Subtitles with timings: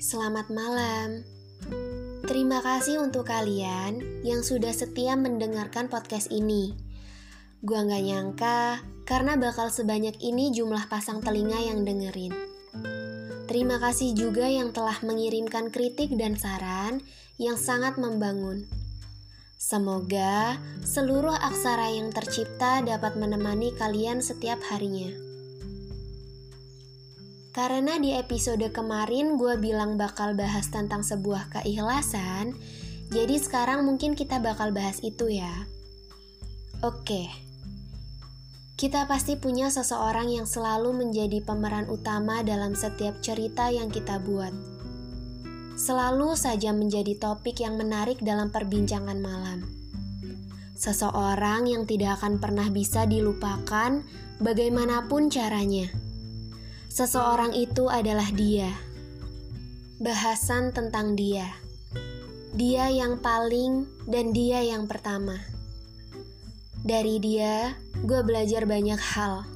[0.00, 1.20] Selamat malam.
[2.24, 6.72] Terima kasih untuk kalian yang sudah setia mendengarkan podcast ini.
[7.60, 12.32] Gua nggak nyangka karena bakal sebanyak ini jumlah pasang telinga yang dengerin.
[13.52, 17.04] Terima kasih juga yang telah mengirimkan kritik dan saran
[17.36, 18.64] yang sangat membangun.
[19.60, 20.56] Semoga
[20.88, 25.31] seluruh aksara yang tercipta dapat menemani kalian setiap harinya.
[27.52, 32.56] Karena di episode kemarin gue bilang bakal bahas tentang sebuah keikhlasan,
[33.12, 35.68] jadi sekarang mungkin kita bakal bahas itu ya.
[36.80, 37.28] Oke,
[38.80, 44.56] kita pasti punya seseorang yang selalu menjadi pemeran utama dalam setiap cerita yang kita buat.
[45.76, 49.68] Selalu saja menjadi topik yang menarik dalam perbincangan malam.
[50.72, 54.00] Seseorang yang tidak akan pernah bisa dilupakan,
[54.40, 56.11] bagaimanapun caranya
[56.92, 58.68] Seseorang itu adalah dia.
[59.96, 61.48] Bahasan tentang dia.
[62.52, 65.40] Dia yang paling dan dia yang pertama.
[66.84, 69.48] Dari dia, gue belajar banyak hal.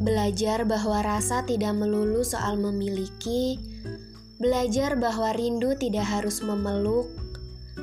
[0.00, 3.60] Belajar bahwa rasa tidak melulu soal memiliki,
[4.40, 7.12] belajar bahwa rindu tidak harus memeluk,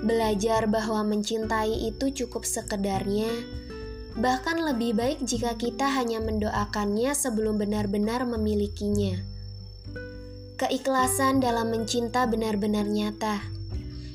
[0.01, 3.29] belajar bahwa mencintai itu cukup sekedarnya,
[4.13, 9.17] Bahkan lebih baik jika kita hanya mendoakannya sebelum benar-benar memilikinya.
[10.61, 13.41] Keikhlasan dalam mencinta benar-benar nyata.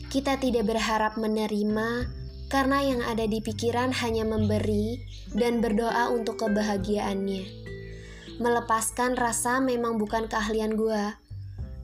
[0.06, 2.06] Kita tidak berharap menerima
[2.48, 5.02] karena yang ada di pikiran hanya memberi
[5.34, 7.44] dan berdoa untuk kebahagiaannya.
[8.38, 11.02] Melepaskan rasa memang bukan keahlian gue,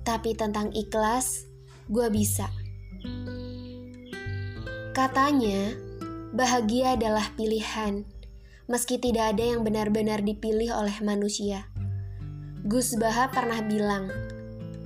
[0.06, 1.50] tapi tentang ikhlas,
[1.90, 2.46] gue bisa.
[4.94, 5.83] Katanya,
[6.34, 8.02] Bahagia adalah pilihan,
[8.66, 11.70] meski tidak ada yang benar-benar dipilih oleh manusia.
[12.66, 14.10] Gus Baha pernah bilang,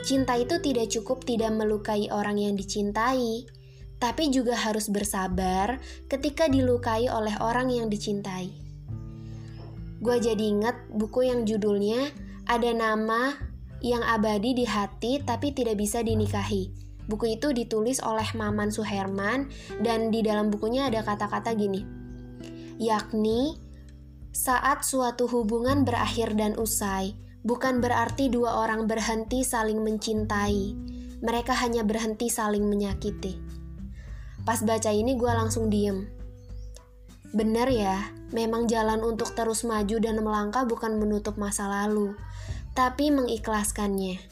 [0.04, 3.48] cinta itu tidak cukup tidak melukai orang yang dicintai,
[3.96, 5.80] tapi juga harus bersabar
[6.12, 8.52] ketika dilukai oleh orang yang dicintai.
[10.04, 12.12] Gue jadi inget buku yang judulnya
[12.44, 13.40] ada nama
[13.80, 19.48] yang abadi di hati tapi tidak bisa dinikahi Buku itu ditulis oleh Maman Suherman
[19.80, 21.80] dan di dalam bukunya ada kata-kata gini.
[22.76, 23.56] Yakni
[24.36, 30.76] saat suatu hubungan berakhir dan usai, bukan berarti dua orang berhenti saling mencintai.
[31.18, 33.34] Mereka hanya berhenti saling menyakiti.
[34.46, 36.06] Pas baca ini gue langsung diem.
[37.34, 37.98] Bener ya,
[38.32, 42.16] memang jalan untuk terus maju dan melangkah bukan menutup masa lalu,
[42.72, 44.22] tapi mengikhlaskannya.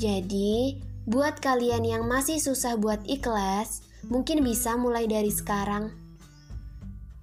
[0.00, 5.96] Jadi, Buat kalian yang masih susah buat ikhlas, mungkin bisa mulai dari sekarang.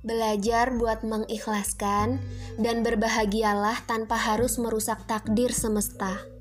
[0.02, 2.22] Belajar buat mengikhlaskan
[2.58, 6.37] dan berbahagialah tanpa harus merusak takdir semesta.